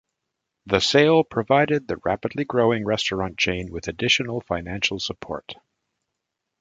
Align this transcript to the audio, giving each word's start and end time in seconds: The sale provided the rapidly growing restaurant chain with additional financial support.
The 0.65 0.79
sale 0.79 1.23
provided 1.23 1.87
the 1.87 1.97
rapidly 1.97 2.43
growing 2.43 2.85
restaurant 2.85 3.37
chain 3.37 3.69
with 3.71 3.87
additional 3.87 4.41
financial 4.41 4.97
support. 4.99 5.53